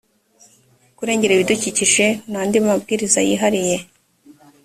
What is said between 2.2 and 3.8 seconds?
n andi mabwiriza yihariye